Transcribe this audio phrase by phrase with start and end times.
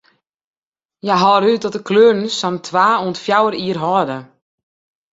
[1.03, 4.17] Hja hâlde út dat de kleuren sa'n twa oant fjouwer jier hâlde.